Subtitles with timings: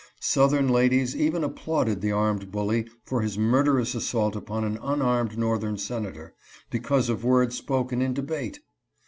[0.19, 5.37] Southern ladies even ap plauded the armed bully for his murderous assault upon an unarmed
[5.37, 6.33] northern Senator,
[6.71, 8.61] because of words spoken in debate